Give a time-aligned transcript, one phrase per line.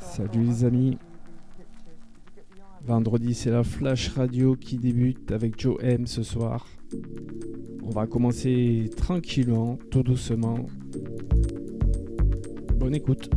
[0.00, 0.98] Salut les amis.
[2.84, 6.66] Vendredi, c'est la Flash Radio qui débute avec Joe M ce soir.
[7.86, 10.66] On va commencer tranquillement, tout doucement.
[12.78, 13.30] Bonne écoute.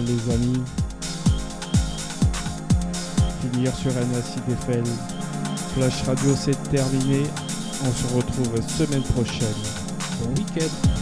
[0.00, 0.62] Les amis.
[3.40, 4.84] Finir sur un.
[5.74, 7.24] Flash Radio, c'est terminé.
[7.84, 9.54] On se retrouve semaine prochaine.
[10.22, 10.97] Bon week-end.